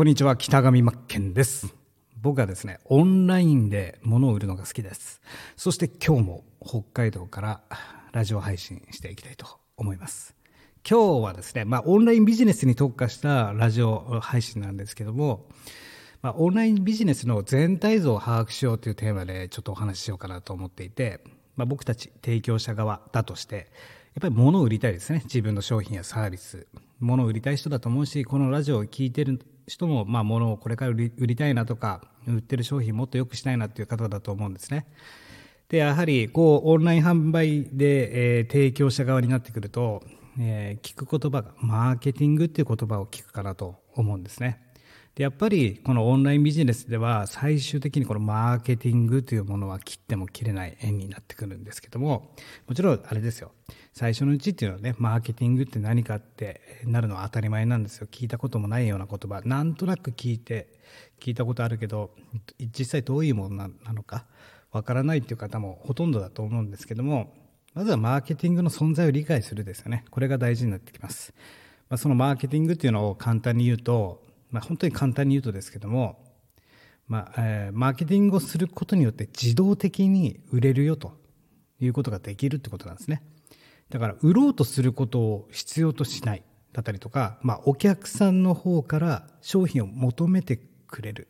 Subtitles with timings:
[0.00, 1.74] こんにちは、北上真剣です。
[2.22, 5.20] 僕はですね、オンラインで物を売るのが好きです。
[5.58, 7.60] そして今日も北海道から
[8.10, 10.34] ラジオ配信していきたいと思います。
[10.88, 15.44] 今日はですね、まあオンラインビジネスに特化したラジオ配信なんですけども、
[16.22, 21.20] まあ、オンラインビジネスの全体像を把握しようというテーマでちょっとお話ししようかなと思っていて、
[21.56, 23.70] まあ、僕たち提供者側だとして、
[24.14, 25.20] やっぱり物を売りたいですね。
[25.24, 26.66] 自分の商品やサービス。
[27.00, 29.40] 物を売りたい人だと思うし、このラジオを聞いてる
[29.70, 34.86] 人も、まあ、物をこれから売り売りたいなとか、売ってる商品もっと良くしたいなっていう方だと思うんですね。
[35.68, 40.02] で、やはり、こう、オンライン販売で、えー提供者側になってくると、
[40.40, 44.60] えー聞く言葉が、マーケティングっていう言葉を聞くかなと思うんですね。
[45.14, 52.34] で、やっぱり、このオンラインビジネスでは、最終的にこのマーケティングというものは切っても切れない縁になってくるんですけども、
[52.66, 53.52] もちろん、あれですよ。
[53.92, 58.06] 最初のうちっていうのはね、マーケティングって何かってなるのは当たり前なんですよ。
[58.10, 60.68] 聞いたこともないような言葉、なんとなく聞いて、
[61.18, 62.10] 聞いたことあるけど、
[62.58, 64.26] 実際どういうものなのか、
[64.70, 67.34] わからないっていう方もほとんどだと思うんですけども、
[67.74, 70.04] まずはマーケティングの存在を理解するですよね。
[70.10, 71.34] これが大事になってきます。
[71.88, 76.24] まあ、そのマーケティングっていうのを簡単に言うと、まあ、本当に簡単に言うとですけども、
[77.06, 81.12] まあえーマーケティングをすることによって自動的に売れるよと
[81.80, 83.22] いうことができるってことなんですね。
[83.90, 91.28] だから売ろうとすることを必要としないだったりとか、まあ、お客さんの方から商品を求めてくれる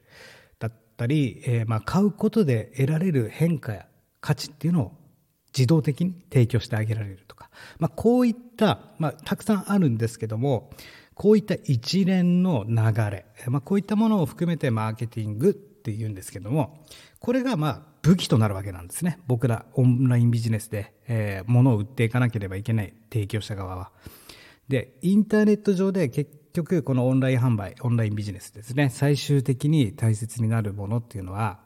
[0.59, 3.87] だったり、えーまあ買うことで得られる変化や
[4.21, 4.93] 価値っていうのを
[5.57, 10.71] 自動的に提供してあげられるとか、まあ、こういった、まあ、たくさんあるんですけども
[11.15, 12.77] こういった一連の流
[13.11, 16.85] れ、まあ、こういったものを含めてマーケティングっていうんですけども
[17.19, 23.91] これがまあ武器となるわけなんですね僕らオンラインビジネスで、えー物を売っていかなければいけない提供者側は。
[24.69, 31.59] でインターネット上で結局このオンライン販売オンラインビジネスですね最終的に大切になるものっていうのは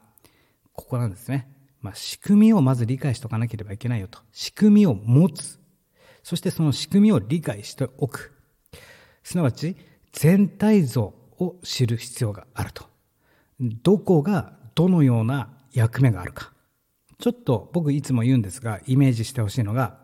[0.75, 1.47] ここなんですね。
[1.81, 4.19] まあ、仕組みをまず理解しておかなければいけないよと。
[4.31, 5.59] 仕組みを持つ。
[6.23, 8.33] そしてその仕組みを理解しておく。
[9.23, 9.75] すなわち、
[10.11, 12.85] 全体像を知る必要があると。
[13.59, 16.51] どこがどのような役目があるか。
[17.19, 19.97] ちょっと僕いつも言うんですが、イメージしてほしいのが、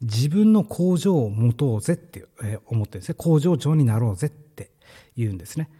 [0.00, 2.26] 自分の工場を持とうぜって
[2.66, 3.14] 思ってるんですね。
[3.18, 4.70] 工場長になろうぜって
[5.16, 5.70] 言うんですね。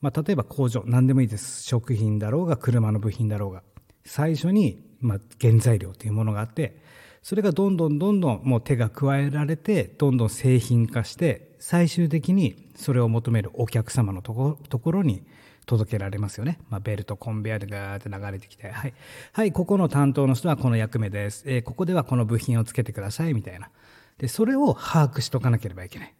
[0.00, 1.62] まあ、例えば工場、何でもいいです。
[1.62, 3.62] 食品だろうが、車の部品だろうが。
[4.04, 6.82] 最初に、まあ、原材料というものがあって、
[7.22, 15.22] それがどんどんどんどんもう手が加えられて、どんどん製品化して、最終的にそれを求めるお客様のとこところに
[15.70, 16.58] 届けられますよね。
[16.68, 18.94] まあ、ベルト、コンベヤーでガーって流れてきて、はい。
[19.32, 21.44] はい、ここの担当の人はこの役目です。
[21.46, 23.70] えーここではこの部品をつけてください、みたいな。
[24.18, 26.14] で、それを把握しとかなければいけない。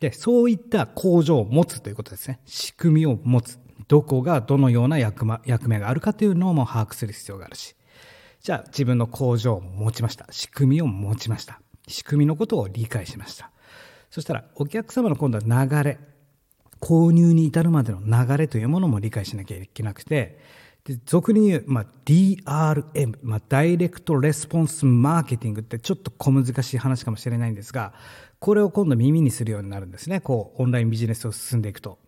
[0.00, 2.40] で、そういった工場を持つということですね。
[2.44, 3.60] 仕組みを持つ。
[3.86, 7.76] どこがどのような役,、ま、役目があるかというのも把握する必要があるし。
[8.40, 10.26] じゃあ自分の工場を持ちました。
[10.30, 11.60] 仕組みを持ちました。
[11.86, 13.52] 仕組みのことを理解しました。
[14.10, 16.17] そしたらお客様の今度は流れ。
[16.80, 20.38] 購入に至るまでの流れというものも理解しなきゃいけなくて、
[20.84, 27.92] で俗に言う、まあ、DRM、まあ、ダイレクトレスポンスマーケティングってちょっと小難しい話かもしれないんですが、
[28.38, 30.20] これを今度耳にするようになるんですね。
[30.20, 31.98] こう、オンラインビジネスを進んでいくと。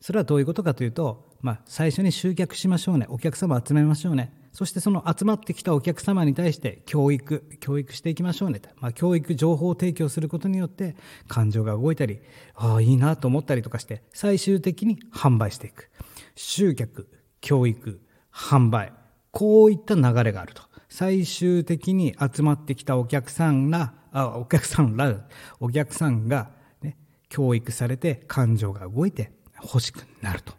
[0.00, 3.06] それはどういうことかというと、まあ、最初に集客しましょうね。
[3.08, 4.32] お客様集めましょうね。
[4.58, 8.68] そしてその集まってきたお客様に対して教育、教育していきましょうねと。
[8.80, 10.96] まあ、教育、情報提供することによって
[11.28, 12.18] 感情が動いたり、
[12.56, 15.90] ああ、いいなと思ったりとかして、最終的に販売していく。
[16.34, 17.08] 集客、
[17.40, 18.00] 教育、
[18.32, 18.92] 販売。
[19.30, 20.62] こういった流れがあると。
[20.88, 25.24] 最終的に集まってきたお客さんが、あ、お客さんら、
[25.60, 26.50] お客さんが、
[26.82, 26.96] ね、
[27.28, 29.30] 教育されて感情が動いて
[29.62, 30.52] 欲しくなると。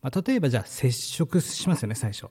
[0.00, 2.28] まあ、例えばじゃあ接触しますよね、最初。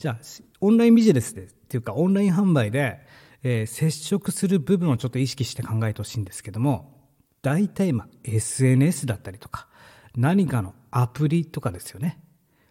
[0.00, 0.18] じゃあ、
[0.62, 3.00] オンラインビジネスで、っていうかオンライン販売で、
[3.42, 7.06] えー接触する部分をちょっと意識して考えてほしいんですけども、
[7.42, 9.68] 大体まあ SNS だったりとか、
[10.16, 12.18] 何かのアプリとかですよね。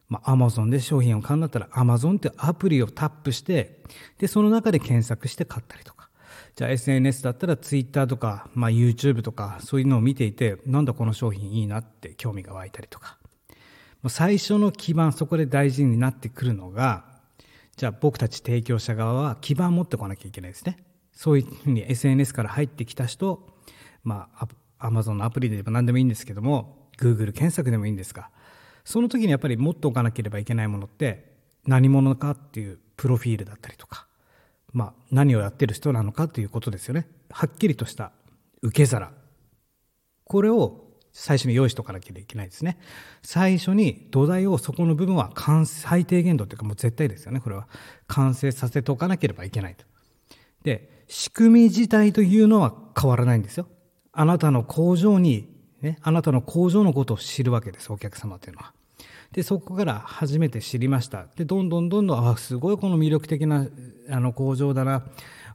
[0.07, 3.83] まあ、Amazon で商品を買うんだったら Amazon っていうアプリをタップして、
[4.17, 6.09] で、その中で検索して買ったりとか。
[6.55, 13.19] じゃあ SNS だったら Twitter とか、まあ、YouTube とかそういうのを見ていて、なんだこの商品いいなって興味が湧いたりとか。
[14.07, 17.08] 最初の基盤、そこで大事になってくるのが、
[17.79, 20.83] じゃあ僕たち提供者側は基盤を持ってこなきゃいけないですね。
[21.13, 23.55] そういうふうに SNS から入ってきた人、
[24.03, 24.49] まあ、
[24.79, 28.31] ア Amazon のアプリで言えば何でもいいんですけども、Google 検索でもいいんですが、
[28.83, 31.31] その時にやっぱり持っておかなければいけないものって
[31.65, 34.07] 何者かっていうプロフィールだったりとか、
[34.73, 37.07] まあ、何をやってる人なのかということですよね。
[37.31, 38.11] はっきりとした
[38.61, 39.13] 受け皿。
[40.25, 42.77] これを最初に用意しとかなきゃいけないですね。
[43.23, 45.31] 最初に土台をそこの部分は
[45.65, 47.39] 最低限度というかもう絶対ですよね。
[47.39, 47.67] これは
[48.07, 49.85] 完成させておかなければいけないと。
[50.63, 53.67] で、仕組み自体というのは変わらないんですよ。
[54.11, 55.49] あなたの工場に、
[55.81, 58.73] ね、あなたの工場のことを知るわけです、お客様というのは。
[59.31, 61.27] で、そこから初めて知りました。
[61.35, 63.67] で、どんどんどんどん、あ、すごいこの魅力的な
[64.09, 65.03] あの工場だな。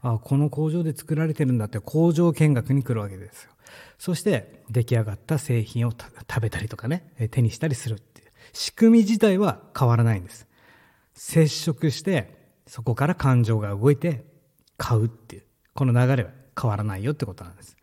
[0.04, 3.50] あ、この工場で作られてるんだって工場見学に来るわけですよ。
[3.98, 8.28] そして出来上がった製品を食べたりとかね、手にしたりするっていう。
[8.52, 10.46] 仕組み自体は変わらないんです。
[11.14, 12.36] 接触して、
[12.66, 14.24] そこから感情が動いて
[14.76, 15.42] 買うっていう。
[15.74, 16.30] この流れは
[16.60, 17.76] 変わらないよってことなんです。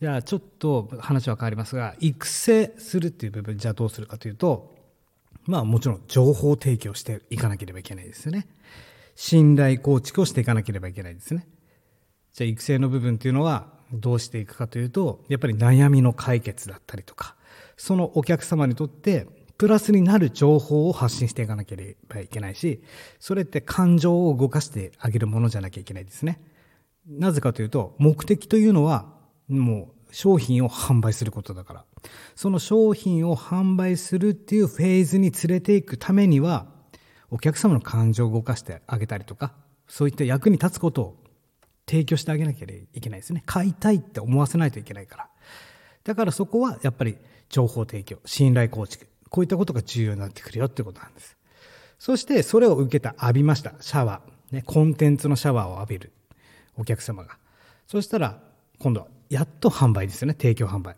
[0.00, 4.76] じゃあちょっと話は変わりますが、育成するっていう部分、じゃあどうするかというと、
[5.46, 8.46] まあもちろん情報提供していかなければいけないですよね。
[9.16, 11.46] 信頼構築をしていかなければいけないですね。
[12.34, 17.36] じゃあ育成の部分っていうのはどうしていくかというと、やっぱり悩みの解決だったりとか、
[17.76, 22.82] そのお客様にとってプラスになる情報を発信していかなければいけないし、
[23.20, 26.40] それって感情を動かしてあげるものじゃなきゃいけないですね。
[27.06, 29.14] なぜかというと、目的というのは、
[29.48, 31.84] もう商品を販売することだから。
[32.34, 36.66] その商品を販売するっていうフェーズに連れていくためには、
[37.30, 39.54] お客様の感情を動かしてあげたりとか、
[39.86, 41.23] そういった役に立つことを
[41.86, 43.42] 提供してあげなきゃいけないですね。
[43.46, 45.28] 買いたいって思わせないといけないから。
[46.04, 47.16] だからそこはやっぱり
[47.48, 51.36] 情報提供、信頼構築、こういったことが重要になってくるよってことなんです。
[51.98, 53.74] そしてそれを受けた、浴びました。
[53.80, 54.54] シャワー。
[54.54, 56.12] ね、コンテンツのシャワーを浴びる。
[56.76, 57.38] お客様が。
[57.86, 58.40] そしたら、
[58.78, 60.34] 今度はやっと販売ですよね。
[60.34, 60.96] 提供販売。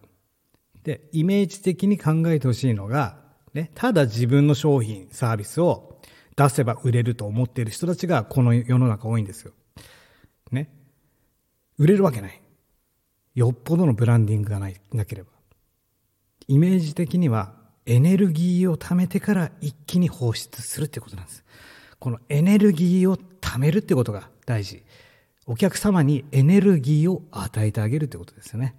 [0.82, 3.18] で、イメージ的に考えてほしいのが、
[3.54, 6.00] ね、ただ自分の商品、サービスを
[6.36, 9.52] 出せば売れると思っている人たちがこの世の中多いんですよ。
[10.54, 10.70] ね。
[11.78, 12.40] 売れるわけない。
[13.34, 15.30] よっぽどのブランディングがない、なければ。
[16.48, 17.54] イメージ的には
[17.86, 21.44] エネルギーを貯めてから一気に放出するってことなんです。
[21.98, 24.82] このエネルギーを貯めるってことが大事。
[25.46, 28.74] お客様にエネルギーを与えてあげるということですよね。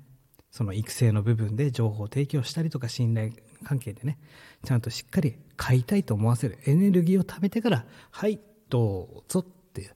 [0.51, 3.31] その育成の部分で情報提供したりとか信頼
[3.63, 4.17] 関係でね、
[4.65, 8.39] ちゃんとしっかり買いたいと思わせるエネルギーを貯めてから、はい、
[8.69, 9.95] どうぞっていう、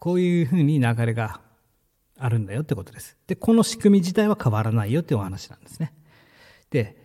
[0.00, 1.40] こういうふうに流れが
[2.18, 3.16] あるんだよってことです。
[3.26, 5.92] で、この仕組み自体は変わらないよってお話なんですね。
[6.70, 6.96] で、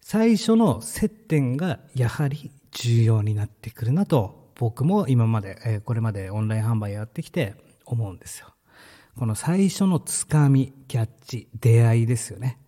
[0.00, 7.54] 最初の接点がやはり重要になってくるなと、僕も今まで、えこれまでオンライン販売やってきて
[7.86, 8.48] 思うんですよ。
[9.16, 12.58] この最初のつかみ、キャッチ、出会いですよね。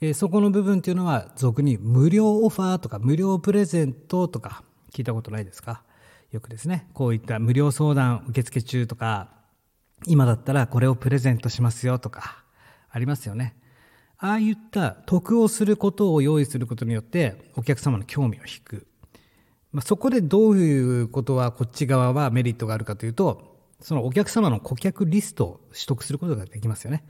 [0.00, 5.82] えそこの部分っていうのは俗に無料オファーとか無料プレゼントとか聞いたことないですか？
[6.32, 9.30] よくですね、こういった無料相談受付中とか、
[10.06, 12.44] 今だったらこれをプレゼントしますよとか、
[12.90, 13.56] ありますよね。
[14.18, 18.86] ああいった得をすることを用意することによってお客様の興味を引く。
[19.72, 27.04] まあ、そこでどういうことはこっち側はメリットがあるかというと、そのお客様の顧客リストを取得することができますよね。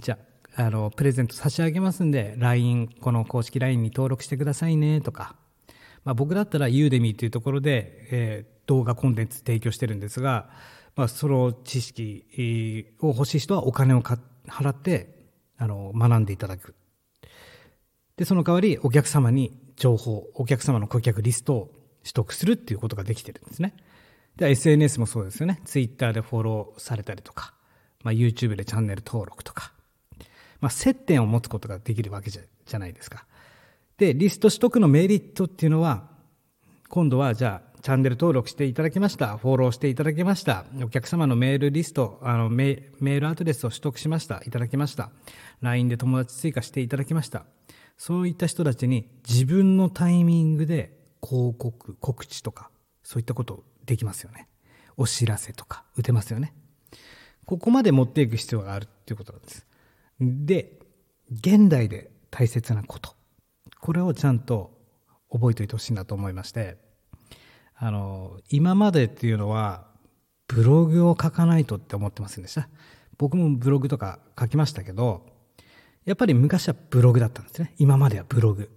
[0.00, 0.18] じゃ
[0.56, 5.36] あ、あの、プレゼント差し上げますんで、LINE、この公式 LINE に登録してくださいね、とか。
[6.04, 10.48] まあ、僕だったらユーデミーというところで、えー、動画コンテンツ提供してるんですが、
[10.94, 15.26] まあ、その知識を欲しい人はお金を払って、
[15.58, 16.76] あの、学んでいただく。
[18.16, 21.66] で、その代わりお客様に情報、お客様の顧客リストを
[22.02, 23.74] 取得するっていうことができてるんですね。
[24.36, 25.60] で、SNS もそうですよね。
[25.64, 27.54] Twitter でフォローされたりとか、
[28.04, 29.72] まあ、YouTube でチャンネル登録とか、
[30.60, 33.26] まあ、接点を持つことができるわけじゃじゃないですか。
[33.98, 36.08] で、リスト取得のメリットっていうのは、
[36.88, 39.38] 今度はじゃあ、チャンネル登録していただきました。
[39.38, 40.66] フォローしていただきました。
[40.82, 44.42] お客様のメールリスト、あのメールアドレスを取得しました。
[44.44, 45.10] いただきました。
[45.62, 47.46] LINE で友達追加していただきました。
[47.96, 52.70] そういった人たちに自分のタイミングで広告、告知とか、
[53.02, 54.48] そういったことできますよね。
[54.98, 56.52] お知らせとか打てますよね。
[57.46, 59.66] ここまで持っていく必要があるっていうことなんです。
[60.20, 60.78] で、
[61.30, 63.14] 現代で大切なこと。
[63.80, 64.78] これをちゃんと
[65.30, 66.89] 覚えておいてほしいなと思いまして、
[67.82, 69.86] あの、今までっていうのは、
[70.48, 72.68] ブログを書かないとって思ってませんでした？
[73.16, 75.26] 僕もブログとか書きましたけど、
[76.04, 77.74] やっぱり昔はブログだったんですね。
[77.78, 78.70] 今まではブログ。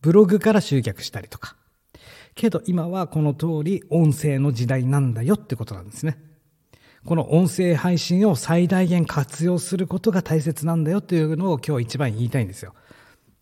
[0.00, 1.56] ブログから集客したりとか。
[2.34, 6.18] けど今はこの通り音声の時代なんだよってことなんですね。
[7.04, 12.74] この音声配信を最大限活用することが大切なんだよっていうのを今日一番言いたいんですよ。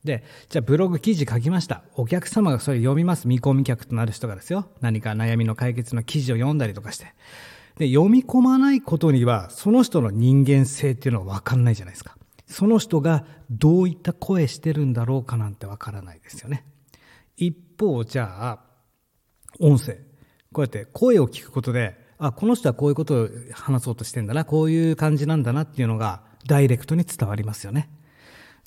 [0.04, 1.82] で、じゃあブログ記事書きました。
[1.94, 3.26] お客様がそれ読みます。
[3.26, 4.68] 見込み客となる人がですよ。
[4.80, 7.14] 何か悩みの解決の記事を読んだりとかして。
[7.76, 12.16] で、読み込まないことには、その人の人間性っていうのはわかんないじゃないですか。
[12.46, 16.64] その人がどういった声してるんだろうかなんてわからないですよね。
[17.36, 18.60] 一方、じゃあ、
[19.60, 19.98] 音声。
[20.52, 27.90] こうやって声を聞くことで、あ、この人はこういうことを話そうとしてんだな、こういう感じなんだなっていうのがダイレクトに伝わりますよね。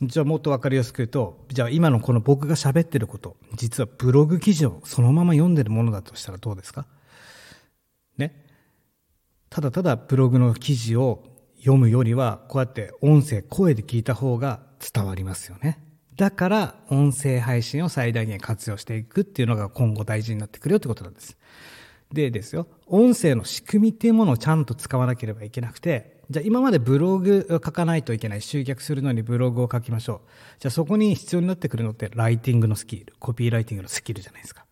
[0.01, 6.87] じゃあもっとわかりやすく言うと、じゃあ今のこの僕が喋ってること、実はブログ記事をそのまま読んでるものだとしたらどうですか？
[8.17, 8.45] ね？
[9.51, 11.23] ただただブログの記事を
[11.59, 15.83] 読むよりは、こうやって音声、声で聞いた方が伝わりますよね。
[16.15, 21.37] だから、音声配信を最大限活用していくっていうのが今後大事になってくるよってことなんです。
[22.13, 30.29] でですよ、音声の仕組みっていうものをちゃんと使わなければいけなくて、じゃあ今までブログを書かないといけない、集客するのにブログを書きましょう。
[30.59, 34.65] じゃあそこに必要になってくるのってライティングのスキル、コピーライティングのスキルじゃないですか。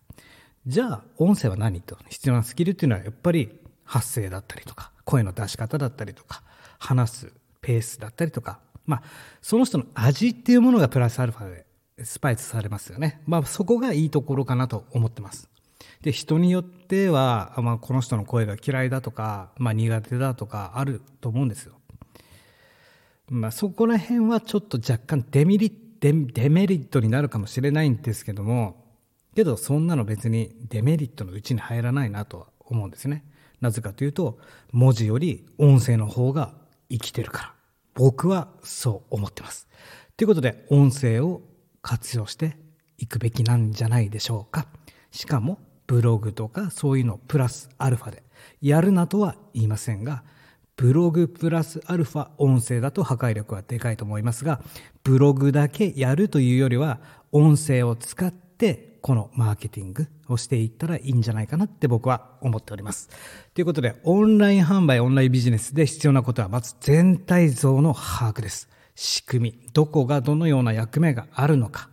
[0.66, 1.96] じゃあ音声は何と？
[2.08, 3.50] 必要なスキルっていうのはやっぱり
[3.84, 6.42] 発声だったりとか、声の出し方だったりとか、
[6.78, 9.02] 話すペースだったりとか、まあ、
[9.42, 11.66] その人の味っていうものがプラスアルファで
[12.02, 13.20] スパイスされますよね。
[13.26, 15.48] まあ、そこがいいところかなと思ってます。
[16.02, 21.74] で、人によっては、まあ、この人の声が嫌いだとか、まあ、苦手だとかあると思うんですよ。
[23.28, 28.84] まあ、そこら辺はちょっと若干デメリデデメリットになるかもしれないんですけども、
[29.34, 33.24] けどそんなの別にデメリットのうちに入らないなとは思うんですね。
[33.60, 34.38] なぜかというと、
[34.72, 36.54] 文字より音声の方が
[36.90, 37.54] 生きてるから。
[37.94, 39.68] 僕はそう思ってます。
[40.16, 41.42] ということで、音声を
[41.82, 42.56] 活用して
[42.98, 44.66] いくべきなんじゃないでしょうか。
[45.10, 45.58] しかも、
[45.90, 48.22] ブログとかそういうのプラスアルファで
[48.62, 50.22] やるなとは言いませんが、
[50.76, 54.62] ブログプラスアルファ音声だと破壊力はでかいと思いますが、
[55.02, 57.00] ブログだけやるというよりは、
[57.32, 63.08] 音声を使ってこのマーケティングをしていったらいいんじゃないかなって僕は思っております。
[63.54, 68.68] ということで、オンライン販売、オンラインビジネスで必要なことはまず全体像の把握です。
[68.94, 71.90] 仕組み、どこがどのような役目があるのか。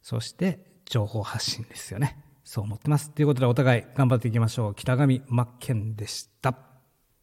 [0.00, 2.29] そして情報発信ですよね。
[2.50, 3.12] そう思ってます。
[3.12, 4.74] ということでお互い頑張っていきましょう。
[4.74, 6.69] 北上真剣でした。